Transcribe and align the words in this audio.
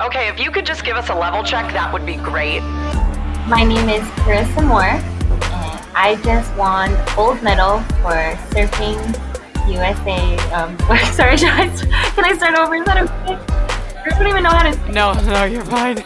Okay, 0.00 0.28
if 0.28 0.38
you 0.38 0.52
could 0.52 0.64
just 0.64 0.84
give 0.84 0.96
us 0.96 1.08
a 1.08 1.14
level 1.14 1.42
check, 1.42 1.72
that 1.72 1.92
would 1.92 2.06
be 2.06 2.14
great. 2.14 2.60
My 3.48 3.64
name 3.64 3.88
is 3.88 4.06
Carissa 4.22 4.64
Moore, 4.64 4.84
and 4.84 5.86
I 5.96 6.16
just 6.22 6.54
won 6.54 6.96
gold 7.16 7.42
medal 7.42 7.80
for 8.00 8.14
surfing 8.54 9.02
USA. 9.68 10.36
Um, 10.52 10.78
sorry, 11.12 11.36
can 11.38 12.24
I 12.24 12.36
start 12.36 12.54
over? 12.56 12.76
Is 12.76 12.84
that 12.84 13.02
okay? 13.02 13.34
I 13.34 14.16
don't 14.16 14.28
even 14.28 14.44
know 14.44 14.50
how 14.50 14.70
to. 14.70 14.92
No, 14.92 15.14
no, 15.32 15.44
you're 15.46 15.64
fine. 15.64 16.04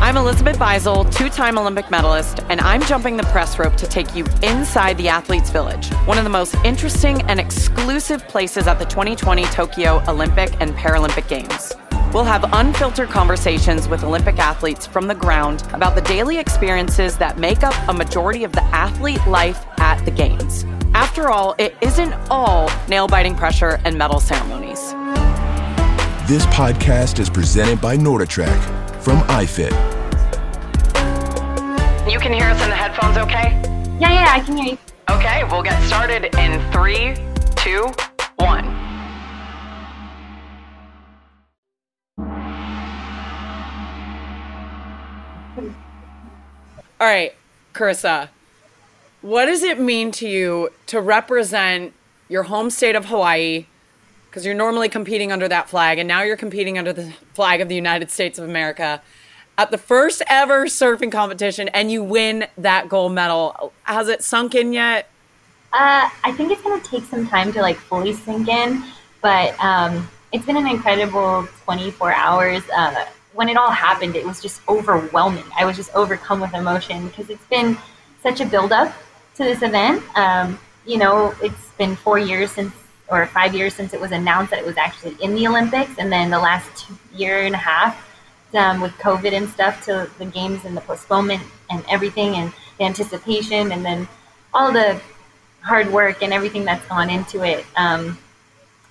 I'm 0.00 0.16
Elizabeth 0.16 0.58
Beisel, 0.58 1.12
two 1.14 1.28
time 1.28 1.58
Olympic 1.58 1.90
medalist, 1.90 2.40
and 2.48 2.62
I'm 2.62 2.80
jumping 2.80 3.18
the 3.18 3.24
press 3.24 3.58
rope 3.58 3.76
to 3.76 3.86
take 3.86 4.16
you 4.16 4.24
inside 4.42 4.96
the 4.96 5.08
Athletes 5.08 5.50
Village, 5.50 5.92
one 6.06 6.16
of 6.16 6.24
the 6.24 6.30
most 6.30 6.54
interesting 6.64 7.20
and 7.28 7.40
exclusive 7.40 8.26
places 8.26 8.66
at 8.66 8.78
the 8.78 8.86
2020 8.86 9.44
Tokyo 9.46 10.02
Olympic 10.08 10.58
and 10.60 10.74
Paralympic 10.74 11.28
Games. 11.28 11.74
We'll 12.12 12.24
have 12.24 12.48
unfiltered 12.54 13.10
conversations 13.10 13.86
with 13.86 14.02
Olympic 14.02 14.38
athletes 14.38 14.86
from 14.86 15.08
the 15.08 15.14
ground 15.14 15.62
about 15.74 15.94
the 15.94 16.00
daily 16.00 16.38
experiences 16.38 17.18
that 17.18 17.38
make 17.38 17.62
up 17.62 17.74
a 17.86 17.92
majority 17.92 18.44
of 18.44 18.52
the 18.52 18.62
athlete 18.74 19.24
life 19.26 19.66
at 19.78 20.02
the 20.06 20.10
Games. 20.10 20.64
After 20.94 21.28
all, 21.28 21.54
it 21.58 21.76
isn't 21.82 22.14
all 22.30 22.70
nail 22.88 23.08
biting 23.08 23.34
pressure 23.34 23.78
and 23.84 23.98
medal 23.98 24.20
ceremonies. 24.20 24.92
This 26.26 26.46
podcast 26.46 27.18
is 27.18 27.28
presented 27.28 27.78
by 27.78 27.94
NordicTrack 27.96 28.58
from 29.02 29.18
iFit. 29.28 29.72
You 32.10 32.18
can 32.18 32.32
hear 32.32 32.46
us 32.46 32.62
in 32.62 32.70
the 32.70 32.76
headphones 32.76 33.18
okay? 33.18 33.60
Yeah, 34.00 34.12
yeah, 34.12 34.26
I 34.30 34.40
can 34.40 34.56
hear 34.56 34.72
you. 34.72 34.78
Okay, 35.10 35.44
we'll 35.44 35.62
get 35.62 35.78
started 35.86 36.34
in 36.36 36.72
three, 36.72 37.16
two, 37.54 37.92
one. 38.36 38.87
All 47.00 47.06
right, 47.06 47.32
Carissa, 47.74 48.28
what 49.22 49.46
does 49.46 49.62
it 49.62 49.78
mean 49.78 50.10
to 50.12 50.28
you 50.28 50.70
to 50.86 51.00
represent 51.00 51.92
your 52.28 52.42
home 52.42 52.70
state 52.70 52.96
of 52.96 53.04
Hawaii? 53.04 53.66
Because 54.28 54.44
you're 54.44 54.56
normally 54.56 54.88
competing 54.88 55.30
under 55.30 55.46
that 55.46 55.68
flag, 55.68 56.00
and 56.00 56.08
now 56.08 56.22
you're 56.22 56.36
competing 56.36 56.76
under 56.76 56.92
the 56.92 57.12
flag 57.34 57.60
of 57.60 57.68
the 57.68 57.76
United 57.76 58.10
States 58.10 58.36
of 58.36 58.44
America 58.48 59.00
at 59.56 59.70
the 59.70 59.78
first 59.78 60.22
ever 60.28 60.66
surfing 60.66 61.12
competition, 61.12 61.68
and 61.68 61.92
you 61.92 62.02
win 62.02 62.48
that 62.58 62.88
gold 62.88 63.12
medal. 63.12 63.72
Has 63.84 64.08
it 64.08 64.24
sunk 64.24 64.56
in 64.56 64.72
yet? 64.72 65.08
Uh, 65.72 66.10
I 66.24 66.32
think 66.32 66.50
it's 66.50 66.62
going 66.62 66.80
to 66.80 66.90
take 66.90 67.04
some 67.04 67.28
time 67.28 67.52
to 67.52 67.62
like 67.62 67.76
fully 67.76 68.12
sink 68.12 68.48
in, 68.48 68.82
but 69.22 69.54
um, 69.62 70.08
it's 70.32 70.44
been 70.44 70.56
an 70.56 70.66
incredible 70.66 71.46
24 71.64 72.12
hours. 72.12 72.62
Uh, 72.76 73.04
when 73.38 73.48
it 73.48 73.56
all 73.56 73.70
happened, 73.70 74.16
it 74.16 74.26
was 74.26 74.42
just 74.42 74.60
overwhelming. 74.68 75.44
I 75.56 75.64
was 75.64 75.76
just 75.76 75.94
overcome 75.94 76.40
with 76.40 76.54
emotion 76.54 77.06
because 77.06 77.30
it's 77.30 77.46
been 77.46 77.78
such 78.20 78.40
a 78.40 78.44
buildup 78.44 78.92
to 79.36 79.44
this 79.44 79.62
event. 79.62 80.02
Um, 80.18 80.58
you 80.84 80.98
know, 80.98 81.32
it's 81.40 81.70
been 81.78 81.94
four 81.94 82.18
years 82.18 82.50
since, 82.50 82.74
or 83.08 83.24
five 83.26 83.54
years 83.54 83.74
since 83.74 83.94
it 83.94 84.00
was 84.00 84.10
announced 84.10 84.50
that 84.50 84.58
it 84.58 84.66
was 84.66 84.76
actually 84.76 85.16
in 85.22 85.36
the 85.36 85.46
Olympics, 85.46 85.98
and 85.98 86.10
then 86.10 86.30
the 86.30 86.38
last 86.40 86.86
year 87.14 87.42
and 87.42 87.54
a 87.54 87.58
half 87.58 87.94
um, 88.54 88.80
with 88.80 88.90
COVID 88.94 89.32
and 89.32 89.48
stuff 89.48 89.84
to 89.84 90.10
the 90.18 90.24
games 90.24 90.64
and 90.64 90.76
the 90.76 90.80
postponement 90.80 91.44
and 91.70 91.84
everything, 91.88 92.34
and 92.34 92.52
the 92.78 92.86
anticipation, 92.86 93.70
and 93.70 93.84
then 93.84 94.08
all 94.52 94.72
the 94.72 95.00
hard 95.60 95.92
work 95.92 96.24
and 96.24 96.32
everything 96.32 96.64
that's 96.64 96.84
gone 96.88 97.08
into 97.08 97.44
it. 97.44 97.64
Um, 97.76 98.18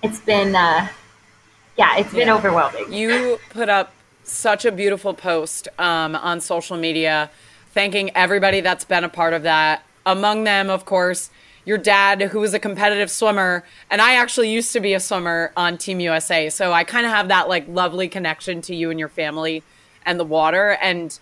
it's 0.02 0.20
been, 0.20 0.56
uh, 0.56 0.88
yeah, 1.76 1.98
it's 1.98 2.14
been 2.14 2.28
yeah. 2.28 2.34
overwhelming. 2.34 2.90
You 2.90 3.38
put 3.50 3.68
up 3.68 3.92
such 4.30 4.64
a 4.64 4.72
beautiful 4.72 5.14
post 5.14 5.68
um, 5.78 6.14
on 6.14 6.40
social 6.40 6.76
media, 6.76 7.30
thanking 7.72 8.10
everybody 8.14 8.60
that's 8.60 8.84
been 8.84 9.04
a 9.04 9.08
part 9.08 9.32
of 9.32 9.42
that. 9.42 9.82
Among 10.06 10.44
them, 10.44 10.70
of 10.70 10.84
course, 10.84 11.30
your 11.64 11.78
dad, 11.78 12.22
who 12.22 12.40
was 12.40 12.54
a 12.54 12.58
competitive 12.58 13.10
swimmer, 13.10 13.62
and 13.90 14.00
I 14.00 14.14
actually 14.14 14.50
used 14.50 14.72
to 14.72 14.80
be 14.80 14.94
a 14.94 15.00
swimmer 15.00 15.52
on 15.56 15.76
Team 15.76 16.00
USA. 16.00 16.48
So 16.48 16.72
I 16.72 16.84
kind 16.84 17.04
of 17.04 17.12
have 17.12 17.28
that 17.28 17.48
like 17.48 17.68
lovely 17.68 18.08
connection 18.08 18.62
to 18.62 18.74
you 18.74 18.90
and 18.90 18.98
your 18.98 19.10
family 19.10 19.62
and 20.06 20.18
the 20.18 20.24
water. 20.24 20.78
And 20.80 21.18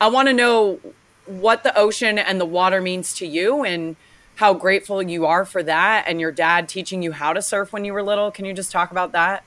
I 0.00 0.08
want 0.08 0.28
to 0.28 0.32
know 0.32 0.80
what 1.26 1.62
the 1.62 1.76
ocean 1.76 2.18
and 2.18 2.40
the 2.40 2.46
water 2.46 2.80
means 2.80 3.14
to 3.16 3.26
you 3.26 3.62
and 3.62 3.96
how 4.36 4.54
grateful 4.54 5.02
you 5.02 5.26
are 5.26 5.44
for 5.44 5.62
that 5.62 6.04
and 6.06 6.18
your 6.18 6.32
dad 6.32 6.66
teaching 6.66 7.02
you 7.02 7.12
how 7.12 7.34
to 7.34 7.42
surf 7.42 7.72
when 7.72 7.84
you 7.84 7.92
were 7.92 8.02
little. 8.02 8.30
Can 8.30 8.46
you 8.46 8.54
just 8.54 8.72
talk 8.72 8.90
about 8.90 9.12
that? 9.12 9.44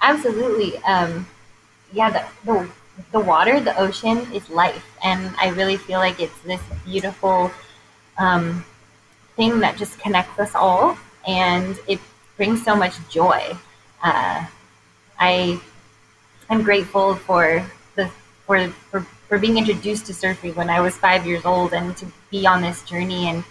Absolutely. 0.00 0.78
Um, 0.84 1.26
yeah, 1.92 2.10
the, 2.10 2.24
the, 2.44 2.70
the 3.12 3.20
water, 3.20 3.60
the 3.60 3.78
ocean 3.78 4.18
is 4.32 4.48
life. 4.50 4.84
And 5.02 5.34
I 5.38 5.48
really 5.48 5.76
feel 5.76 5.98
like 5.98 6.20
it's 6.20 6.38
this 6.42 6.60
beautiful 6.84 7.50
um, 8.18 8.64
thing 9.36 9.60
that 9.60 9.76
just 9.76 9.98
connects 9.98 10.38
us 10.38 10.54
all. 10.54 10.96
And 11.26 11.78
it 11.88 12.00
brings 12.36 12.64
so 12.64 12.74
much 12.76 12.94
joy. 13.08 13.56
Uh, 14.02 14.46
I, 15.18 15.60
I'm 16.48 16.62
grateful 16.62 17.14
for 17.14 17.64
the, 17.96 18.10
for, 18.46 18.68
for, 18.68 19.00
for 19.28 19.38
being 19.38 19.58
introduced 19.58 20.06
to 20.06 20.12
surfing 20.12 20.54
when 20.56 20.70
I 20.70 20.80
was 20.80 20.96
five 20.96 21.26
years 21.26 21.44
old 21.44 21.72
and 21.72 21.96
to 21.98 22.06
be 22.30 22.46
on 22.46 22.62
this 22.62 22.82
journey. 22.82 23.28
And 23.28 23.44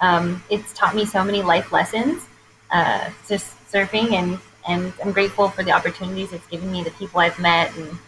um, 0.00 0.42
it's 0.50 0.72
taught 0.72 0.94
me 0.94 1.04
so 1.04 1.22
many 1.22 1.42
life 1.42 1.72
lessons, 1.72 2.26
uh, 2.70 3.10
just 3.28 3.56
surfing 3.70 4.12
and 4.12 4.38
and 4.66 4.92
I'm 5.02 5.12
grateful 5.12 5.48
for 5.48 5.62
the 5.62 5.72
opportunities 5.72 6.32
it's 6.32 6.46
given 6.46 6.70
me, 6.70 6.82
the 6.82 6.90
people 6.92 7.20
I've 7.20 7.38
met, 7.38 7.76
and 7.76 7.98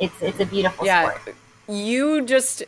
it's 0.00 0.20
it's 0.22 0.40
a 0.40 0.46
beautiful 0.46 0.86
yeah, 0.86 1.08
sport. 1.08 1.36
You 1.68 2.24
just 2.24 2.62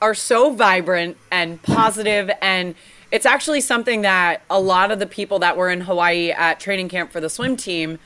are 0.00 0.14
so 0.14 0.52
vibrant 0.52 1.16
and 1.30 1.60
positive 1.62 2.30
and 2.40 2.74
it's 3.10 3.26
actually 3.26 3.60
something 3.60 4.02
that 4.02 4.42
a 4.50 4.60
lot 4.60 4.90
of 4.90 4.98
the 4.98 5.06
people 5.06 5.38
that 5.38 5.56
were 5.56 5.70
in 5.70 5.80
Hawaii 5.80 6.30
at 6.30 6.60
training 6.60 6.88
camp 6.88 7.10
for 7.10 7.20
the 7.20 7.30
swim 7.30 7.56
team 7.56 7.98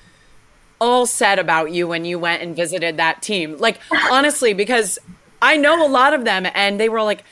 all 0.81 1.07
said 1.07 1.39
about 1.39 1.73
you 1.73 1.89
when 1.89 2.05
you 2.05 2.19
went 2.19 2.43
and 2.43 2.55
visited 2.57 2.97
that 2.97 3.21
team. 3.21 3.57
Like 3.59 3.81
honestly, 4.11 4.55
because 4.55 4.99
I 5.41 5.57
know 5.57 5.85
a 5.85 5.89
lot 5.89 6.15
of 6.15 6.25
them 6.25 6.47
and 6.55 6.79
they 6.79 6.89
were 6.89 7.03
like, 7.03 7.25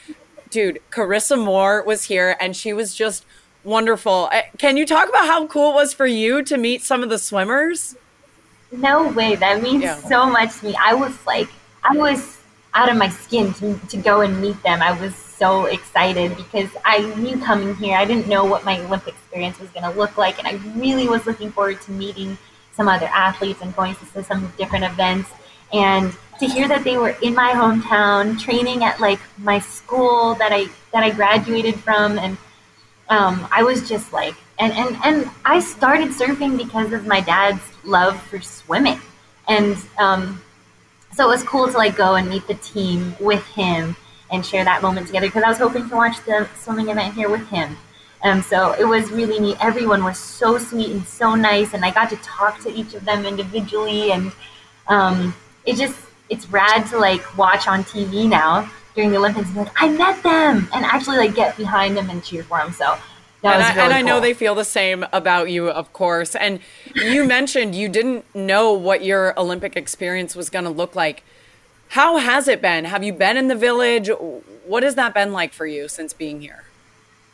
dude, 0.51 0.81
Carissa 0.91 1.43
Moore 1.43 1.83
was 1.83 2.05
here 2.05 2.37
and 2.41 2.57
she 2.57 2.73
was 2.73 2.95
just 2.95 3.25
Wonderful. 3.65 4.29
Uh, 4.33 4.43
can 4.59 4.77
you 4.77 4.87
talk 4.87 5.09
about 5.09 5.27
how 5.27 5.47
cool 5.47 5.71
it 5.71 5.75
was 5.75 5.93
for 5.93 6.07
you 6.07 6.43
to 6.45 6.57
meet 6.57 6.83
some 6.83 7.03
of 7.03 7.11
the 7.11 7.19
swimmers? 7.19 7.97
No 8.73 9.09
way. 9.09 9.35
That 9.37 9.63
means 9.63 9.83
yeah. 9.83 9.97
so 9.97 10.27
much 10.27 10.59
to 10.61 10.67
me. 10.67 10.77
I 10.81 10.95
was 10.95 11.15
like, 11.27 11.49
I 11.83 11.97
was 11.97 12.39
out 12.75 12.89
of 12.89 12.97
my 12.97 13.09
skin 13.09 13.53
to, 13.55 13.79
to 13.89 13.97
go 13.97 14.21
and 14.21 14.41
meet 14.41 14.63
them. 14.63 14.81
I 14.81 14.99
was 15.01 15.15
so 15.15 15.67
excited 15.67 16.37
because 16.37 16.71
I 16.85 17.01
knew 17.17 17.39
coming 17.39 17.75
here, 17.77 17.97
I 17.97 18.05
didn't 18.05 18.29
know 18.29 18.45
what 18.45 18.65
my 18.65 18.79
Olympic 18.81 19.15
experience 19.15 19.59
was 19.59 19.71
going 19.71 19.91
to 19.91 19.99
look 19.99 20.17
like. 20.17 20.39
And 20.39 20.47
I 20.47 20.53
really 20.79 21.09
was 21.09 21.27
looking 21.27 21.51
forward 21.51 21.81
to 21.83 21.93
meeting 21.93 22.39
some 22.73 22.89
other 22.89 23.07
athletes 23.07 23.61
and 23.61 23.75
going 23.75 23.95
to 23.97 24.25
some 24.25 24.53
different 24.57 24.85
events. 24.85 25.31
And 25.73 26.15
to 26.39 26.47
hear 26.47 26.69
that 26.69 26.85
they 26.85 26.97
were 26.97 27.17
in 27.23 27.35
my 27.35 27.53
hometown, 27.53 28.39
training 28.41 28.85
at 28.85 29.01
like 29.01 29.21
my 29.39 29.59
school 29.59 30.35
that 30.37 30.53
I 30.53 30.67
that 30.93 31.05
I 31.05 31.11
graduated 31.11 31.79
from, 31.79 32.19
and 32.19 32.37
um, 33.11 33.47
I 33.51 33.65
was 33.65 33.89
just 33.89 34.13
like, 34.13 34.35
and, 34.59 34.73
and, 34.73 34.97
and 35.05 35.31
I 35.45 35.59
started 35.59 36.11
surfing 36.11 36.57
because 36.57 36.93
of 36.93 37.07
my 37.07 37.21
dad's 37.21 37.61
love 37.85 38.21
for 38.23 38.41
swimming. 38.41 39.01
And 39.49 39.77
um, 39.99 40.41
so 41.13 41.27
it 41.27 41.29
was 41.29 41.43
cool 41.43 41.67
to 41.67 41.77
like 41.77 41.97
go 41.97 42.15
and 42.15 42.29
meet 42.29 42.47
the 42.47 42.55
team 42.55 43.15
with 43.21 43.45
him 43.49 43.97
and 44.31 44.47
share 44.47 44.65
that 44.65 44.81
moment 44.81 45.09
together 45.09 45.27
because 45.27 45.43
I 45.43 45.49
was 45.49 45.59
hoping 45.59 45.89
to 45.89 45.97
watch 45.97 46.25
the 46.25 46.49
swimming 46.57 46.89
event 46.89 47.15
here 47.15 47.29
with 47.29 47.47
him. 47.49 47.77
And 48.23 48.45
so 48.45 48.73
it 48.79 48.85
was 48.85 49.11
really 49.11 49.41
neat. 49.41 49.57
Everyone 49.61 50.05
was 50.05 50.19
so 50.19 50.59
sweet 50.59 50.91
and 50.91 51.05
so 51.07 51.35
nice, 51.35 51.73
and 51.73 51.85
I 51.85 51.91
got 51.91 52.11
to 52.11 52.17
talk 52.17 52.61
to 52.61 52.71
each 52.71 52.95
of 52.95 53.05
them 53.07 53.25
individually. 53.25 54.13
And 54.13 54.31
um, 54.89 55.35
it 55.65 55.77
just 55.77 55.99
it's 56.29 56.47
rad 56.51 56.87
to 56.89 56.99
like 56.99 57.37
watch 57.39 57.67
on 57.67 57.83
TV 57.83 58.29
now 58.29 58.71
during 59.01 59.13
the 59.13 59.17
Olympics 59.17 59.49
and 59.49 59.57
like, 59.57 59.73
I 59.77 59.89
met 59.89 60.23
them 60.23 60.69
and 60.75 60.85
actually 60.85 61.17
like 61.17 61.35
get 61.35 61.57
behind 61.57 61.97
them 61.97 62.11
and 62.11 62.23
cheer 62.23 62.43
for 62.43 62.59
them. 62.59 62.71
So 62.73 62.99
that 63.41 63.55
and 63.55 63.59
was 63.59 63.65
I, 63.65 63.71
really 63.71 63.81
and 63.81 63.93
I 63.95 64.03
know 64.03 64.21
they 64.21 64.35
feel 64.35 64.55
the 64.55 64.65
same 64.65 65.07
about 65.11 65.51
you, 65.51 65.71
of 65.71 65.91
course. 65.95 66.37
And 66.37 66.61
you 66.95 67.25
mentioned 67.25 67.75
you 67.75 67.89
didn't 67.89 68.27
know 68.35 68.75
what 68.75 69.03
your 69.03 69.39
Olympic 69.41 69.75
experience 69.75 70.37
was 70.37 70.51
going 70.51 70.67
to 70.67 70.71
look 70.71 70.95
like. 70.95 71.23
How 71.89 72.19
has 72.19 72.47
it 72.47 72.61
been? 72.61 72.85
Have 72.85 73.03
you 73.03 73.15
been 73.15 73.39
in 73.39 73.49
the 73.49 73.57
village? 73.57 74.11
What 74.67 74.83
has 74.83 74.97
that 74.97 75.15
been 75.15 75.33
like 75.33 75.55
for 75.55 75.65
you 75.65 75.89
since 75.89 76.13
being 76.13 76.43
here? 76.43 76.65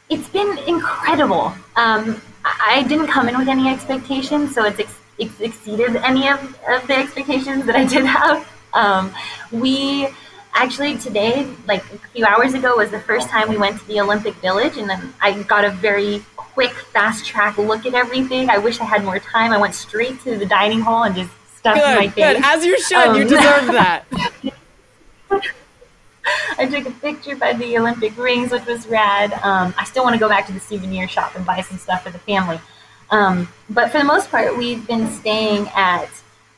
It's 0.08 0.28
been 0.28 0.56
incredible. 0.68 1.52
Um, 1.74 2.22
I 2.44 2.84
didn't 2.88 3.08
come 3.08 3.28
in 3.28 3.36
with 3.36 3.48
any 3.48 3.68
expectations, 3.68 4.54
so 4.54 4.64
it's, 4.64 4.78
ex- 4.78 5.00
it's 5.18 5.40
exceeded 5.40 5.96
any 5.96 6.28
of, 6.28 6.40
of 6.68 6.86
the 6.86 6.96
expectations 6.96 7.66
that 7.66 7.74
I 7.74 7.84
did 7.84 8.04
have. 8.04 8.48
Um, 8.72 9.12
we 9.50 10.08
actually 10.56 10.96
today, 10.98 11.46
like 11.68 11.84
a 11.92 11.98
few 12.08 12.24
hours 12.24 12.54
ago, 12.54 12.76
was 12.76 12.90
the 12.90 13.00
first 13.00 13.28
time 13.28 13.48
we 13.48 13.56
went 13.56 13.78
to 13.78 13.86
the 13.86 14.00
Olympic 14.00 14.34
Village, 14.36 14.76
and 14.78 14.88
then 14.88 15.14
I 15.20 15.42
got 15.42 15.64
a 15.64 15.70
very 15.70 16.22
quick, 16.36 16.72
fast 16.72 17.26
track 17.26 17.58
look 17.58 17.86
at 17.86 17.94
everything. 17.94 18.48
I 18.50 18.58
wish 18.58 18.80
I 18.80 18.84
had 18.84 19.04
more 19.04 19.18
time. 19.18 19.52
I 19.52 19.58
went 19.58 19.74
straight 19.74 20.20
to 20.22 20.36
the 20.36 20.46
dining 20.46 20.80
hall 20.80 21.04
and 21.04 21.14
just 21.14 21.30
stuffed 21.56 21.78
good, 21.78 21.96
my 21.96 22.08
face. 22.08 22.34
Good, 22.34 22.42
as 22.44 22.64
you 22.64 22.80
should. 22.80 22.96
Um, 22.96 23.16
you 23.16 23.24
deserve 23.24 23.66
that. 23.72 24.04
I 26.58 26.66
took 26.66 26.86
a 26.86 26.90
picture 26.90 27.36
by 27.36 27.52
the 27.52 27.76
Olympic 27.78 28.16
rings, 28.16 28.50
which 28.50 28.64
was 28.66 28.86
rad. 28.88 29.34
Um, 29.42 29.74
I 29.78 29.84
still 29.84 30.02
want 30.02 30.14
to 30.14 30.20
go 30.20 30.28
back 30.28 30.46
to 30.46 30.52
the 30.52 30.60
souvenir 30.60 31.06
shop 31.06 31.36
and 31.36 31.44
buy 31.44 31.60
some 31.60 31.78
stuff 31.78 32.02
for 32.02 32.10
the 32.10 32.18
family. 32.18 32.58
Um, 33.10 33.48
but 33.70 33.92
for 33.92 33.98
the 33.98 34.04
most 34.04 34.30
part, 34.30 34.56
we've 34.56 34.84
been 34.86 35.08
staying 35.12 35.68
at 35.76 36.08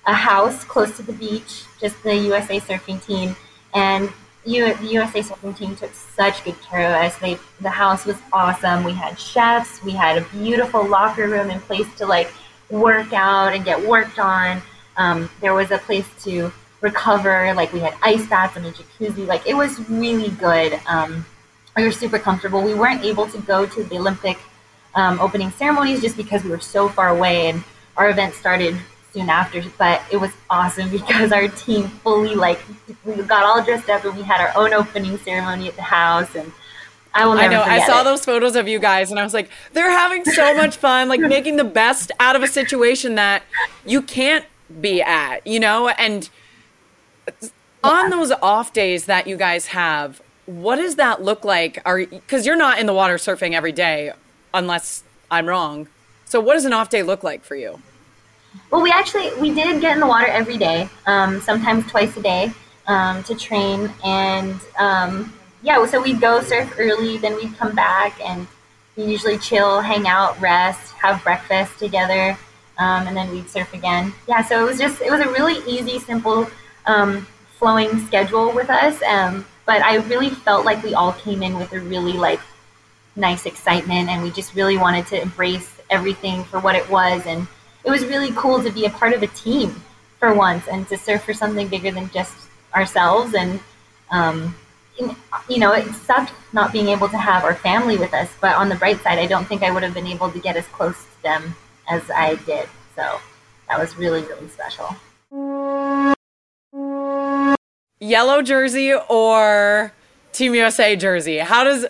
a 0.06 0.14
house 0.14 0.64
close 0.64 0.96
to 0.96 1.02
the 1.02 1.12
beach, 1.12 1.64
just 1.80 2.02
the 2.02 2.16
USA 2.16 2.60
surfing 2.60 3.04
team. 3.04 3.36
And 3.74 4.10
U- 4.44 4.74
the 4.74 4.86
USA 4.86 5.20
surfing 5.20 5.56
team 5.56 5.76
took 5.76 5.92
such 5.92 6.44
good 6.44 6.60
care 6.62 6.88
of 6.88 6.94
us. 6.94 7.16
They, 7.18 7.38
the 7.60 7.70
house 7.70 8.06
was 8.06 8.16
awesome. 8.32 8.84
We 8.84 8.92
had 8.92 9.18
chefs. 9.18 9.82
We 9.82 9.92
had 9.92 10.18
a 10.18 10.24
beautiful 10.30 10.86
locker 10.86 11.28
room 11.28 11.50
and 11.50 11.60
place 11.62 11.86
to 11.96 12.06
like 12.06 12.32
work 12.70 13.12
out 13.12 13.54
and 13.54 13.64
get 13.64 13.80
worked 13.86 14.18
on. 14.18 14.62
Um, 14.96 15.30
there 15.40 15.54
was 15.54 15.70
a 15.70 15.78
place 15.78 16.06
to 16.24 16.52
recover. 16.80 17.52
Like 17.54 17.72
we 17.72 17.80
had 17.80 17.94
ice 18.02 18.26
baths 18.26 18.56
and 18.56 18.66
a 18.66 18.72
jacuzzi. 18.72 19.26
Like 19.26 19.46
it 19.46 19.54
was 19.54 19.88
really 19.88 20.30
good. 20.30 20.80
Um, 20.88 21.24
we 21.76 21.84
were 21.84 21.92
super 21.92 22.18
comfortable. 22.18 22.62
We 22.62 22.74
weren't 22.74 23.04
able 23.04 23.28
to 23.28 23.38
go 23.38 23.66
to 23.66 23.84
the 23.84 23.98
Olympic 23.98 24.38
um, 24.94 25.20
opening 25.20 25.50
ceremonies 25.52 26.00
just 26.00 26.16
because 26.16 26.42
we 26.42 26.50
were 26.50 26.58
so 26.58 26.88
far 26.88 27.08
away 27.08 27.48
and 27.48 27.62
our 27.96 28.10
event 28.10 28.34
started 28.34 28.76
soon 29.12 29.28
after. 29.30 29.62
But 29.78 30.02
it 30.10 30.16
was 30.16 30.30
awesome 30.50 30.90
because 30.98 31.32
our 31.32 31.48
team 31.48 31.88
fully 31.88 32.34
like 32.34 32.60
we 33.04 33.14
got 33.22 33.44
all 33.44 33.62
dressed 33.64 33.88
up 33.88 34.04
and 34.04 34.16
we 34.16 34.22
had 34.22 34.40
our 34.40 34.52
own 34.56 34.72
opening 34.72 35.18
ceremony 35.18 35.68
at 35.68 35.76
the 35.76 35.82
house 35.82 36.34
and. 36.34 36.52
I 37.14 37.24
will 37.26 37.38
I 37.38 37.46
know. 37.48 37.62
I 37.62 37.84
saw 37.84 38.02
it. 38.02 38.04
those 38.04 38.24
photos 38.24 38.54
of 38.54 38.68
you 38.68 38.78
guys, 38.78 39.10
and 39.10 39.18
I 39.18 39.24
was 39.24 39.32
like, 39.32 39.48
they're 39.72 39.90
having 39.90 40.24
so 40.26 40.54
much 40.56 40.76
fun, 40.76 41.08
like 41.08 41.20
making 41.20 41.56
the 41.56 41.64
best 41.64 42.12
out 42.20 42.36
of 42.36 42.42
a 42.42 42.46
situation 42.46 43.14
that 43.14 43.42
you 43.86 44.02
can't 44.02 44.44
be 44.80 45.02
at, 45.02 45.44
you 45.46 45.58
know. 45.58 45.88
And 45.88 46.28
on 47.82 48.10
those 48.10 48.30
off 48.42 48.72
days 48.72 49.06
that 49.06 49.26
you 49.26 49.36
guys 49.36 49.68
have, 49.68 50.20
what 50.46 50.76
does 50.76 50.96
that 50.96 51.22
look 51.22 51.44
like? 51.44 51.80
Are 51.84 52.04
because 52.04 52.46
you're 52.46 52.56
not 52.56 52.78
in 52.78 52.86
the 52.86 52.94
water 52.94 53.16
surfing 53.16 53.52
every 53.52 53.72
day, 53.72 54.12
unless 54.54 55.02
I'm 55.30 55.46
wrong. 55.46 55.88
So, 56.24 56.40
what 56.40 56.54
does 56.54 56.64
an 56.64 56.72
off 56.72 56.90
day 56.90 57.02
look 57.02 57.22
like 57.22 57.44
for 57.44 57.56
you? 57.56 57.80
Well, 58.70 58.82
we 58.82 58.90
actually 58.90 59.34
we 59.40 59.54
did 59.54 59.80
get 59.80 59.94
in 59.94 60.00
the 60.00 60.06
water 60.06 60.26
every 60.26 60.56
day, 60.56 60.88
um, 61.06 61.40
sometimes 61.40 61.86
twice 61.90 62.16
a 62.16 62.22
day, 62.22 62.52
um, 62.86 63.22
to 63.24 63.34
train. 63.34 63.92
And 64.04 64.60
um, 64.78 65.32
yeah, 65.62 65.84
so 65.86 66.02
we'd 66.02 66.20
go 66.20 66.42
surf 66.42 66.74
early, 66.78 67.18
then 67.18 67.36
we'd 67.36 67.56
come 67.56 67.74
back, 67.74 68.20
and 68.20 68.46
we 68.96 69.04
usually 69.04 69.38
chill, 69.38 69.80
hang 69.80 70.06
out, 70.06 70.40
rest, 70.40 70.92
have 70.94 71.22
breakfast 71.22 71.78
together, 71.78 72.36
um, 72.78 73.06
and 73.06 73.16
then 73.16 73.30
we'd 73.30 73.48
surf 73.48 73.72
again. 73.74 74.12
Yeah, 74.28 74.42
so 74.42 74.60
it 74.60 74.68
was 74.68 74.78
just 74.78 75.00
it 75.00 75.10
was 75.10 75.20
a 75.20 75.28
really 75.28 75.58
easy, 75.70 75.98
simple, 75.98 76.48
um, 76.86 77.26
flowing 77.58 78.06
schedule 78.06 78.52
with 78.52 78.70
us. 78.70 79.00
Um, 79.02 79.44
but 79.66 79.82
I 79.82 79.96
really 79.96 80.30
felt 80.30 80.64
like 80.64 80.82
we 80.82 80.94
all 80.94 81.12
came 81.12 81.42
in 81.42 81.58
with 81.58 81.72
a 81.74 81.80
really 81.80 82.14
like 82.14 82.40
nice 83.16 83.44
excitement 83.46 84.08
and 84.08 84.22
we 84.22 84.30
just 84.30 84.54
really 84.54 84.78
wanted 84.78 85.06
to 85.08 85.20
embrace 85.20 85.68
everything 85.90 86.44
for 86.44 86.60
what 86.60 86.74
it 86.74 86.88
was 86.88 87.26
and 87.26 87.46
it 87.84 87.90
was 87.90 88.04
really 88.04 88.32
cool 88.32 88.62
to 88.62 88.70
be 88.70 88.84
a 88.86 88.90
part 88.90 89.12
of 89.12 89.22
a 89.22 89.26
team 89.28 89.82
for 90.18 90.34
once 90.34 90.66
and 90.68 90.88
to 90.88 90.96
serve 90.96 91.22
for 91.22 91.32
something 91.32 91.68
bigger 91.68 91.90
than 91.90 92.10
just 92.10 92.34
ourselves 92.74 93.34
and 93.34 93.60
um, 94.10 94.54
you 95.48 95.58
know 95.58 95.72
it 95.72 95.86
sucked 95.94 96.32
not 96.52 96.72
being 96.72 96.88
able 96.88 97.08
to 97.08 97.16
have 97.16 97.44
our 97.44 97.54
family 97.54 97.96
with 97.96 98.12
us 98.12 98.28
but 98.40 98.56
on 98.56 98.68
the 98.68 98.74
bright 98.74 99.00
side 99.02 99.18
i 99.18 99.26
don't 99.26 99.46
think 99.46 99.62
i 99.62 99.70
would 99.70 99.82
have 99.82 99.94
been 99.94 100.06
able 100.06 100.30
to 100.30 100.40
get 100.40 100.56
as 100.56 100.66
close 100.66 100.96
to 100.96 101.22
them 101.22 101.54
as 101.88 102.02
i 102.10 102.34
did 102.46 102.68
so 102.96 103.20
that 103.68 103.78
was 103.78 103.96
really 103.96 104.22
really 104.22 104.48
special 104.48 104.96
yellow 108.00 108.42
jersey 108.42 108.92
or 109.08 109.92
team 110.32 110.54
usa 110.54 110.96
jersey 110.96 111.38
how 111.38 111.62
does 111.62 111.86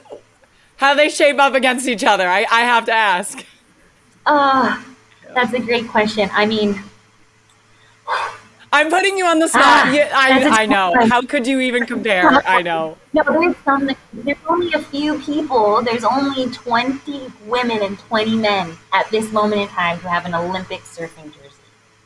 how 0.78 0.94
do 0.94 0.96
they 0.96 1.08
shape 1.08 1.38
up 1.40 1.54
against 1.54 1.88
each 1.88 2.04
other? 2.04 2.28
I, 2.28 2.46
I 2.50 2.60
have 2.60 2.84
to 2.86 2.92
ask. 2.92 3.44
Oh, 4.26 4.84
that's 5.34 5.52
a 5.52 5.60
great 5.60 5.88
question. 5.88 6.28
I 6.32 6.46
mean, 6.46 6.82
I'm 8.72 8.90
putting 8.90 9.16
you 9.16 9.26
on 9.26 9.38
the 9.38 9.48
spot. 9.48 9.62
Ah, 9.64 9.92
yeah, 9.92 10.10
I, 10.14 10.62
I 10.62 10.66
know. 10.66 10.92
How 11.08 11.22
could 11.22 11.46
you 11.46 11.60
even 11.60 11.86
compare? 11.86 12.28
I 12.46 12.62
know. 12.62 12.98
No, 13.12 13.22
there's 13.22 13.56
some. 13.64 13.90
There's 14.12 14.38
only 14.46 14.72
a 14.74 14.80
few 14.80 15.18
people. 15.20 15.82
There's 15.82 16.04
only 16.04 16.50
20 16.50 17.32
women 17.46 17.82
and 17.82 17.98
20 17.98 18.36
men 18.36 18.76
at 18.92 19.10
this 19.10 19.32
moment 19.32 19.62
in 19.62 19.68
time 19.68 19.98
who 19.98 20.08
have 20.08 20.26
an 20.26 20.34
Olympic 20.34 20.80
surfing 20.80 21.32
jersey. 21.34 21.56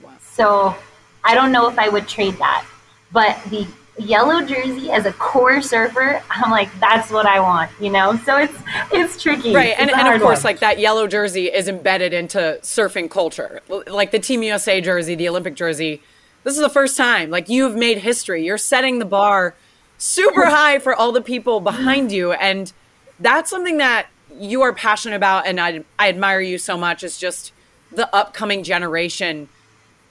Wow. 0.01 0.13
So 0.21 0.77
I 1.25 1.35
don't 1.35 1.53
know 1.53 1.69
if 1.69 1.79
I 1.79 1.89
would 1.89 2.07
trade 2.07 2.35
that. 2.35 2.65
But 3.11 3.43
the 3.51 3.67
yellow 3.99 4.43
jersey 4.45 4.91
as 4.91 5.07
a 5.07 5.13
core 5.13 5.61
surfer, 5.61 6.23
I'm 6.31 6.51
like, 6.51 6.69
that's 6.81 7.11
what 7.11 7.27
I 7.27 7.41
want, 7.41 7.71
you 7.81 7.91
know? 7.91 8.17
So 8.25 8.37
it's 8.39 8.55
it's 8.93 9.23
tricky. 9.23 9.55
Right. 9.55 9.75
and, 9.79 9.91
and 9.91 10.09
of 10.09 10.21
course, 10.21 10.39
one. 10.39 10.53
like 10.53 10.61
that 10.61 10.79
yellow 10.79 11.07
jersey 11.07 11.47
is 11.47 11.69
embedded 11.69 12.13
into 12.13 12.59
surfing 12.63 13.11
culture. 13.11 13.61
Like 13.87 14.11
the 14.11 14.19
Team 14.19 14.43
USA 14.43 14.81
jersey, 14.81 15.15
the 15.15 15.29
Olympic 15.29 15.55
jersey. 15.55 16.03
This 16.45 16.55
is 16.55 16.61
the 16.61 16.71
first 16.71 16.97
time. 16.97 17.31
Like 17.31 17.49
you've 17.49 17.77
made 17.77 17.99
history. 17.99 18.45
You're 18.45 18.59
setting 18.59 18.99
the 18.99 19.05
bar 19.05 19.55
super 19.99 20.47
high 20.47 20.79
for 20.79 20.95
all 20.95 21.13
the 21.13 21.23
people 21.23 21.61
behind 21.61 22.11
you. 22.11 22.33
And 22.33 22.73
that's 23.21 23.51
something 23.51 23.79
that 23.79 24.09
you 24.35 24.63
are 24.63 24.73
passionate 24.73 25.17
about 25.17 25.47
and 25.47 25.61
I, 25.61 25.85
I 25.99 26.09
admire 26.09 26.41
you 26.41 26.57
so 26.57 26.79
much 26.79 27.05
is 27.05 27.19
just 27.19 27.53
the 27.93 28.13
upcoming 28.17 28.65
generation. 28.65 29.51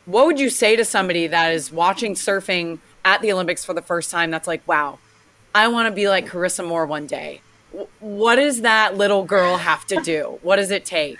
What 0.06 0.28
would 0.28 0.40
you 0.40 0.52
say 0.52 0.76
to 0.76 0.86
somebody 0.86 1.26
that 1.26 1.52
is 1.52 1.72
watching 1.72 2.14
surfing– 2.14 2.78
at 3.04 3.22
the 3.22 3.32
Olympics 3.32 3.66
for 3.66 3.74
the 3.74 3.82
first 3.82 4.12
time 4.12 4.32
that's 4.32 4.48
like, 4.48 4.68
wow, 4.68 5.00
I 5.54 5.68
want 5.68 5.88
to 5.88 5.96
be 5.96 6.08
like 6.08 6.28
Carissa 6.28 6.66
Moore 6.66 6.86
one 6.86 7.08
day. 7.08 7.42
what 8.00 8.36
does 8.36 8.62
that 8.62 8.98
little 8.98 9.24
girl 9.24 9.58
have 9.58 9.86
to 9.88 10.02
do? 10.02 10.40
What 10.42 10.58
does 10.58 10.72
it 10.72 10.86
take? 10.86 11.20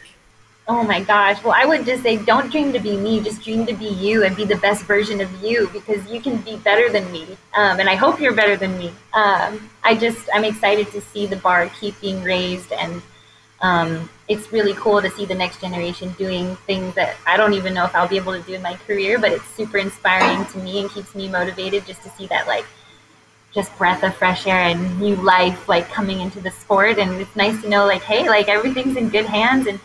Oh 0.68 0.84
my 0.84 1.02
gosh. 1.02 1.44
Well, 1.44 1.54
I 1.56 1.66
would 1.66 1.86
just 1.86 2.04
say 2.04 2.18
don't 2.18 2.52
dream 2.52 2.72
to 2.74 2.80
be 2.80 2.96
me, 2.96 3.20
just 3.20 3.42
dream 3.44 3.66
to 3.66 3.74
be 3.74 3.88
you 3.88 4.24
and 4.24 4.36
be 4.36 4.46
the 4.46 4.58
best 4.58 4.84
version 4.84 5.20
of 5.20 5.44
you 5.44 5.70
because 5.74 6.10
you 6.10 6.22
can 6.22 6.38
be 6.38 6.58
better 6.58 6.90
than 6.90 7.12
me. 7.12 7.24
Um, 7.56 7.80
and 7.80 7.90
I 7.90 7.96
hope 7.96 8.20
you're 8.20 8.34
better 8.34 8.56
than 8.56 8.78
me. 8.78 8.94
Um, 9.14 9.70
I 9.84 9.96
just, 9.96 10.30
I'm 10.34 10.46
excited 10.46 10.92
to 10.92 11.02
see 11.02 11.26
the 11.26 11.36
bar 11.38 11.70
keep 11.80 12.00
being 12.00 12.24
raised 12.24 12.72
and 12.72 13.02
um, 13.62 14.10
it's 14.28 14.52
really 14.52 14.74
cool 14.74 15.02
to 15.02 15.10
see 15.12 15.26
the 15.26 15.36
next 15.36 15.62
generation 15.62 16.12
doing 16.18 16.56
things 16.68 16.96
that 16.96 17.16
I 17.28 17.38
don't 17.38 17.54
even 17.54 17.74
know 17.74 17.86
if 17.86 17.96
I'll 17.96 18.08
be 18.08 18.18
able 18.18 18.34
to 18.34 18.42
do 18.42 18.54
in 18.54 18.62
my 18.62 18.76
career, 18.76 19.20
but 19.20 19.32
it's 19.32 19.46
super 19.56 19.78
inspiring 19.78 20.46
to 20.48 20.58
me 20.60 20.82
and 20.82 20.90
keeps 20.90 21.14
me 21.14 21.28
motivated 21.28 21.86
just 21.86 22.02
to 22.04 22.10
see 22.12 22.28
that 22.28 22.48
like 22.48 22.66
just 23.54 23.76
breath 23.78 24.04
of 24.04 24.16
fresh 24.16 24.48
air 24.48 24.62
and 24.62 25.00
new 25.00 25.16
life 25.18 25.68
like 25.68 25.88
coming 25.90 26.22
into 26.22 26.42
the 26.42 26.50
sport. 26.50 26.98
And 26.98 27.22
it's 27.22 27.36
nice 27.36 27.62
to 27.62 27.70
know 27.70 27.86
like 27.86 28.02
hey 28.02 28.28
like 28.28 28.48
everything's 28.48 28.98
in 28.98 29.10
good 29.10 29.26
hands. 29.26 29.68
And 29.68 29.80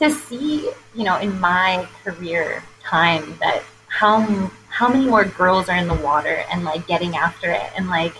to 0.00 0.10
see 0.10 0.70
you 0.94 1.04
know 1.04 1.18
in 1.18 1.38
my 1.38 1.86
career 2.02 2.64
time 2.82 3.36
that 3.40 3.62
how 3.86 4.50
how 4.68 4.88
many 4.88 5.06
more 5.06 5.24
girls 5.24 5.68
are 5.68 5.76
in 5.76 5.86
the 5.86 5.94
water 5.94 6.42
and 6.50 6.64
like 6.64 6.86
getting 6.88 7.16
after 7.16 7.50
it. 7.50 7.70
And 7.76 7.88
like 7.88 8.14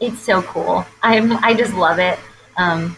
it's 0.00 0.20
so 0.20 0.42
cool. 0.42 0.84
I'm 1.02 1.32
i 1.44 1.54
just 1.54 1.74
love 1.74 2.00
it. 2.00 2.18
Um, 2.56 2.96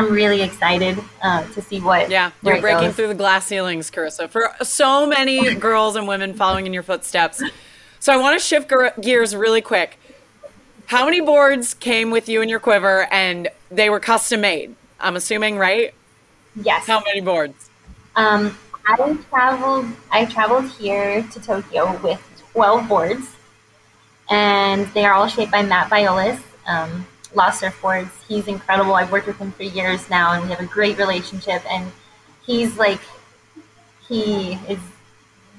I'm 0.00 0.10
really 0.10 0.40
excited 0.40 0.98
uh, 1.20 1.44
to 1.52 1.60
see 1.60 1.78
what. 1.78 2.08
Yeah, 2.08 2.30
you're 2.42 2.58
breaking 2.58 2.88
goes. 2.88 2.96
through 2.96 3.08
the 3.08 3.14
glass 3.14 3.44
ceilings, 3.46 3.90
Carissa, 3.90 4.30
for 4.30 4.50
so 4.62 5.06
many 5.06 5.54
girls 5.56 5.94
and 5.94 6.08
women 6.08 6.32
following 6.32 6.64
in 6.64 6.72
your 6.72 6.82
footsteps. 6.82 7.42
So 7.98 8.10
I 8.10 8.16
want 8.16 8.40
to 8.40 8.42
shift 8.44 8.72
gears 9.02 9.36
really 9.36 9.60
quick. 9.60 9.98
How 10.86 11.04
many 11.04 11.20
boards 11.20 11.74
came 11.74 12.10
with 12.10 12.30
you 12.30 12.40
in 12.40 12.48
your 12.48 12.60
quiver, 12.60 13.08
and 13.12 13.48
they 13.70 13.90
were 13.90 14.00
custom 14.00 14.40
made? 14.40 14.74
I'm 14.98 15.16
assuming, 15.16 15.58
right? 15.58 15.92
Yes. 16.56 16.86
How 16.86 17.02
many 17.04 17.20
boards? 17.20 17.68
Um, 18.16 18.56
I 18.86 19.18
traveled. 19.28 19.84
I 20.10 20.24
traveled 20.24 20.70
here 20.70 21.22
to 21.24 21.40
Tokyo 21.42 22.00
with 22.02 22.22
12 22.52 22.88
boards, 22.88 23.26
and 24.30 24.86
they 24.94 25.04
are 25.04 25.12
all 25.12 25.28
shaped 25.28 25.52
by 25.52 25.62
Matt 25.62 25.90
Biolos. 25.90 26.40
Um, 26.66 27.06
Lost 27.34 27.62
Surfboards. 27.62 28.10
He's 28.26 28.48
incredible. 28.48 28.94
I've 28.94 29.12
worked 29.12 29.26
with 29.26 29.38
him 29.38 29.52
for 29.52 29.62
years 29.62 30.08
now, 30.10 30.32
and 30.32 30.44
we 30.44 30.50
have 30.50 30.60
a 30.60 30.66
great 30.66 30.98
relationship. 30.98 31.62
And 31.70 31.90
he's 32.44 32.76
like, 32.76 33.00
he 34.08 34.54
is 34.68 34.78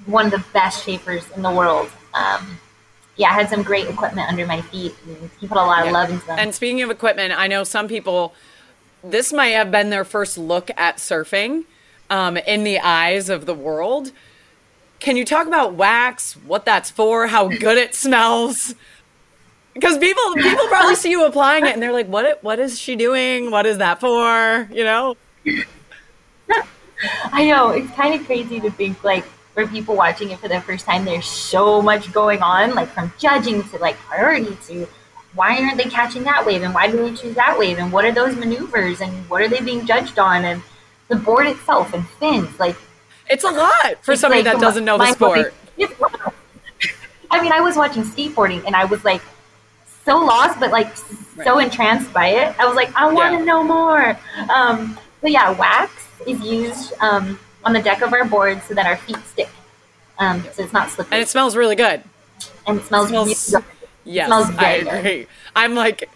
one 0.05 0.25
of 0.25 0.31
the 0.31 0.43
best 0.51 0.83
shapers 0.83 1.23
in 1.35 1.41
the 1.41 1.51
world. 1.51 1.89
Um, 2.13 2.59
yeah, 3.15 3.29
I 3.29 3.33
had 3.33 3.49
some 3.49 3.63
great 3.63 3.87
equipment 3.87 4.29
under 4.29 4.45
my 4.45 4.61
feet. 4.61 4.95
And 5.05 5.29
he 5.39 5.47
put 5.47 5.57
a 5.57 5.61
lot 5.61 5.85
of 5.85 5.93
love 5.93 6.09
into 6.09 6.25
them. 6.25 6.39
And 6.39 6.53
speaking 6.53 6.81
of 6.81 6.89
equipment, 6.89 7.33
I 7.37 7.47
know 7.47 7.63
some 7.63 7.87
people, 7.87 8.33
this 9.03 9.31
might 9.31 9.49
have 9.49 9.71
been 9.71 9.89
their 9.89 10.03
first 10.03 10.37
look 10.37 10.71
at 10.75 10.97
surfing 10.97 11.65
um, 12.09 12.35
in 12.37 12.63
the 12.63 12.79
eyes 12.79 13.29
of 13.29 13.45
the 13.45 13.53
world. 13.53 14.11
Can 14.99 15.17
you 15.17 15.25
talk 15.25 15.47
about 15.47 15.73
wax, 15.73 16.33
what 16.33 16.65
that's 16.65 16.91
for, 16.91 17.27
how 17.27 17.47
good 17.47 17.77
it 17.77 17.95
smells? 17.95 18.75
Because 19.73 19.97
people 19.97 20.33
people 20.35 20.67
probably 20.67 20.95
see 20.95 21.11
you 21.11 21.25
applying 21.25 21.65
it 21.65 21.73
and 21.73 21.81
they're 21.81 21.93
like, 21.93 22.07
what 22.07 22.43
what 22.43 22.59
is 22.59 22.79
she 22.79 22.95
doing? 22.95 23.51
What 23.51 23.65
is 23.65 23.77
that 23.77 23.99
for? 23.99 24.67
You 24.71 24.83
know? 24.83 25.15
I 27.31 27.45
know. 27.45 27.69
It's 27.69 27.89
kind 27.91 28.13
of 28.19 28.25
crazy 28.25 28.59
to 28.59 28.69
think 28.71 29.03
like 29.03 29.23
for 29.53 29.65
people 29.67 29.95
watching 29.95 30.31
it 30.31 30.39
for 30.39 30.47
the 30.47 30.61
first 30.61 30.85
time, 30.85 31.05
there's 31.05 31.25
so 31.25 31.81
much 31.81 32.11
going 32.11 32.41
on, 32.41 32.73
like 32.75 32.89
from 32.89 33.11
judging 33.17 33.63
to 33.69 33.77
like 33.77 33.95
priority 33.97 34.57
to 34.67 34.87
why 35.33 35.57
aren't 35.61 35.77
they 35.77 35.89
catching 35.89 36.23
that 36.23 36.45
wave 36.45 36.61
and 36.61 36.73
why 36.73 36.91
do 36.91 36.97
they 36.97 37.15
choose 37.15 37.35
that 37.35 37.57
wave 37.57 37.77
and 37.77 37.91
what 37.91 38.03
are 38.03 38.11
those 38.11 38.35
maneuvers 38.35 38.99
and 38.99 39.11
what 39.29 39.41
are 39.41 39.47
they 39.47 39.61
being 39.61 39.85
judged 39.85 40.19
on 40.19 40.43
and 40.43 40.61
the 41.07 41.15
board 41.15 41.47
itself 41.47 41.93
and 41.93 42.05
fins 42.07 42.59
like 42.59 42.75
it's 43.29 43.45
a 43.45 43.49
lot 43.49 43.95
for 44.01 44.15
somebody 44.15 44.43
like, 44.43 44.53
that 44.53 44.61
doesn't 44.61 44.83
know 44.83 44.97
the 44.97 45.13
sport. 45.13 45.53
I 47.31 47.41
mean, 47.41 47.53
I 47.53 47.61
was 47.61 47.77
watching 47.77 48.03
skateboarding 48.03 48.65
and 48.65 48.75
I 48.75 48.83
was 48.83 49.05
like 49.05 49.21
so 50.05 50.17
lost, 50.17 50.59
but 50.59 50.71
like 50.71 50.87
right. 50.87 51.45
so 51.45 51.59
entranced 51.59 52.11
by 52.13 52.27
it. 52.27 52.59
I 52.59 52.65
was 52.65 52.75
like, 52.75 52.93
I 52.95 53.11
want 53.11 53.33
to 53.33 53.39
yeah. 53.39 53.45
know 53.45 53.63
more. 53.63 54.17
Um, 54.53 54.97
but 55.21 55.31
yeah, 55.31 55.51
wax 55.51 56.07
is 56.27 56.39
used 56.41 56.93
um, 57.01 57.39
on 57.63 57.73
the 57.73 57.81
deck 57.81 58.01
of 58.01 58.13
our 58.13 58.25
board 58.25 58.61
so 58.63 58.73
that 58.73 58.85
our 58.85 58.97
feet 58.97 59.23
stick. 59.25 59.49
Um, 60.17 60.43
so 60.53 60.63
it's 60.63 60.73
not 60.73 60.89
slippery. 60.89 61.15
And 61.15 61.21
it 61.21 61.29
smells 61.29 61.55
really 61.55 61.75
good. 61.75 62.03
And 62.67 62.79
it 62.79 62.85
smells, 62.85 63.07
it 63.07 63.37
smells 63.37 63.53
really 63.53 63.65
Yes, 64.03 64.27
smells 64.27 64.49
I 64.57 64.71
agree. 64.73 65.01
Good. 65.01 65.27
I'm 65.55 65.75
like, 65.75 66.09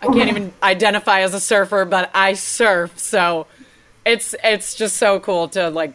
I 0.00 0.06
can't 0.06 0.28
even 0.28 0.52
identify 0.62 1.20
as 1.20 1.32
a 1.32 1.40
surfer, 1.40 1.84
but 1.84 2.10
I 2.14 2.34
surf, 2.34 2.98
so 2.98 3.46
it's 4.04 4.34
it's 4.42 4.74
just 4.74 4.96
so 4.96 5.20
cool 5.20 5.48
to 5.48 5.70
like 5.70 5.92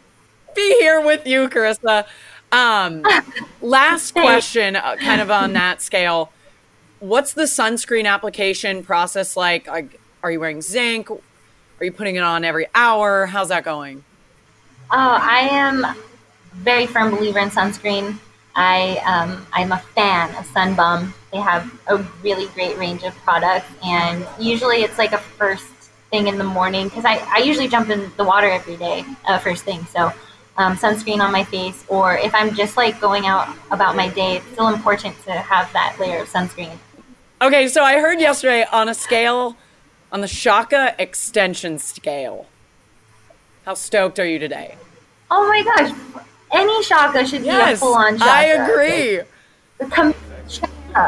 be 0.56 0.78
here 0.80 1.02
with 1.02 1.28
you, 1.28 1.50
Carissa. 1.50 2.06
Um, 2.52 3.04
last 3.62 4.14
question, 4.14 4.76
uh, 4.76 4.96
kind 4.96 5.22
of 5.22 5.30
on 5.30 5.54
that 5.54 5.82
scale. 5.82 6.32
What's 7.00 7.34
the 7.34 7.44
sunscreen 7.44 8.08
application 8.08 8.84
process 8.84 9.38
like? 9.38 9.68
Are 10.24 10.32
you 10.32 10.40
wearing 10.40 10.62
zinc? 10.62 11.12
Are 11.12 11.86
you 11.86 11.92
putting 11.92 12.16
it 12.16 12.24
on 12.24 12.44
every 12.44 12.66
hour? 12.74 13.28
How's 13.28 13.50
that 13.50 13.64
going? 13.64 14.04
Oh, 14.90 15.20
I 15.22 15.48
am 15.52 15.86
very 16.54 16.88
firm 16.88 17.12
believer 17.12 17.38
in 17.38 17.50
sunscreen. 17.50 18.18
I 18.56 18.98
um, 19.06 19.46
I'm 19.54 19.72
a 19.72 19.78
fan 19.78 20.34
of 20.38 20.46
Sun 20.48 20.74
Bum. 20.74 21.14
They 21.32 21.38
have 21.38 21.72
a 21.88 22.04
really 22.24 22.48
great 22.56 22.76
range 22.80 23.04
of 23.04 23.14
products, 23.18 23.70
and 23.84 24.26
usually 24.40 24.78
it's 24.78 24.98
like 24.98 25.12
a 25.12 25.20
first 25.20 25.68
thing 26.10 26.28
in 26.28 26.40
the 26.40 26.44
morning 26.44 26.86
because 26.86 27.06
I, 27.06 27.18
I 27.32 27.44
usually 27.44 27.68
jump 27.68 27.90
in 27.92 28.12
the 28.18 28.24
water 28.24 28.50
every 28.50 28.78
day, 28.78 29.06
uh, 29.28 29.38
first 29.38 29.64
thing. 29.66 29.86
So 29.86 30.12
um, 30.58 30.76
sunscreen 30.76 31.20
on 31.20 31.32
my 31.32 31.44
face, 31.44 31.86
or 31.90 32.18
if 32.18 32.34
I'm 32.34 32.56
just 32.56 32.76
like 32.76 33.00
going 33.00 33.28
out 33.28 33.56
about 33.70 33.96
my 33.96 34.10
day, 34.10 34.38
it's 34.38 34.48
still 34.48 34.70
important 34.70 35.16
to 35.26 35.34
have 35.34 35.72
that 35.74 35.96
layer 36.00 36.22
of 36.22 36.30
sunscreen. 36.30 36.80
Okay, 37.40 37.68
so 37.68 37.84
I 37.84 38.00
heard 38.00 38.20
yesterday 38.20 38.66
on 38.72 38.90
a 38.90 38.96
scale, 38.96 39.56
on 40.12 40.22
the 40.22 40.28
Shaka 40.28 40.96
extension 40.98 41.78
scale. 41.78 42.48
How 43.64 43.76
stoked 43.76 44.18
are 44.18 44.26
you 44.26 44.40
today? 44.40 44.76
Oh 45.30 45.48
my 45.48 45.62
gosh, 45.64 46.24
any 46.52 46.84
shaka 46.84 47.28
should 47.28 47.44
be 47.44 47.50
a 47.50 47.78
full 47.78 47.94
on 47.94 48.18
shaka. 48.18 48.32
I 48.32 48.44
agree. 48.44 49.22
Come, 49.90 50.14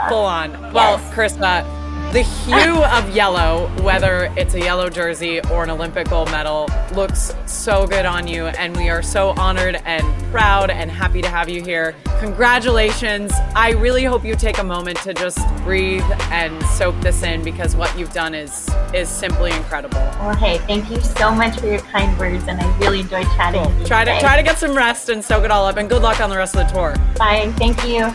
full 0.08 0.26
on. 0.26 0.52
Well, 0.74 1.00
yes. 1.00 1.14
Carissa, 1.14 1.79
the 2.12 2.24
hue 2.24 2.84
of 2.86 3.16
yellow, 3.16 3.68
whether 3.84 4.34
it's 4.36 4.56
a 4.56 4.60
yellow 4.60 4.90
jersey 4.90 5.42
or 5.52 5.64
an 5.64 5.70
Olympic 5.70 6.10
gold 6.10 6.32
medal, 6.32 6.68
looks 6.96 7.36
so 7.46 7.86
good 7.86 8.06
on 8.06 8.28
you. 8.28 8.48
And 8.48 8.76
we 8.76 8.90
are 8.90 9.04
so 9.04 9.30
honored 9.38 9.80
and 9.86 10.32
proud 10.32 10.72
and 10.72 10.90
happy 10.90 11.22
to 11.22 11.30
have 11.30 11.50
you 11.50 11.62
here. 11.62 11.96
Congratulations. 12.20 13.32
I 13.56 13.74
really 13.74 14.06
hope 14.06 14.26
you 14.26 14.36
take 14.36 14.58
a 14.58 14.64
moment 14.64 14.98
to 15.04 15.14
just 15.14 15.38
breathe 15.58 16.04
and 16.32 16.64
soak 16.70 17.00
this 17.02 17.22
in 17.22 17.44
because 17.44 17.76
what 17.76 17.96
you've 17.98 18.14
done 18.14 18.34
is 18.34 18.68
is 18.92 19.08
simply 19.08 19.52
incredible. 19.52 20.00
Well, 20.00 20.36
hey, 20.36 20.58
thank 20.60 20.90
you 20.90 21.00
so 21.02 21.32
much 21.32 21.60
for 21.60 21.68
your 21.68 21.80
kind 21.80 22.18
words, 22.18 22.46
and 22.48 22.60
I 22.60 22.78
really 22.80 23.02
enjoyed 23.02 23.28
chatting. 23.36 23.64
Cool. 23.64 23.86
Try 23.86 24.04
to 24.06 24.20
try 24.20 24.36
to 24.36 24.42
get 24.42 24.58
some 24.58 24.76
rest 24.76 25.10
and 25.10 25.24
soak 25.24 25.44
it 25.44 25.52
all 25.52 25.68
up, 25.68 25.78
and 25.78 25.88
good 25.88 26.02
luck 26.02 26.20
on 26.22 26.32
the 26.32 26.38
rest 26.38 26.56
of 26.56 26.68
the 26.68 26.74
tour. 26.74 26.96
Bye. 27.18 27.54
Thank 27.58 27.86
you. 27.86 28.12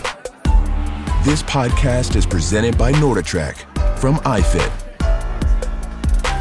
This 1.24 1.44
podcast 1.44 2.16
is 2.16 2.26
presented 2.26 2.76
by 2.76 2.92
NordicTrack 2.92 3.64
from 3.96 4.16
iFit. 4.16 4.70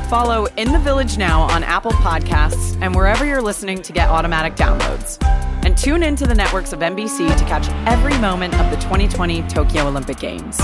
Follow 0.10 0.46
In 0.58 0.72
the 0.72 0.80
Village 0.80 1.18
now 1.18 1.42
on 1.42 1.64
Apple 1.64 1.92
Podcasts 1.92 2.78
and 2.82 2.94
wherever 2.94 3.26
you're 3.26 3.42
listening 3.42 3.82
to 3.82 3.92
get 3.92 4.10
automatic 4.10 4.56
downloads. 4.56 5.18
And 5.66 5.78
tune 5.78 6.04
in 6.04 6.16
to 6.18 6.28
the 6.28 6.36
networks 6.36 6.74
of 6.74 6.80
NBC 6.80 7.36
to 7.36 7.46
catch 7.46 7.68
every 7.88 8.16
moment 8.20 8.54
of 8.60 8.70
the 8.70 8.78
2020 8.78 9.42
Tokyo 9.48 9.88
Olympic 9.88 10.20
Games. 10.20 10.60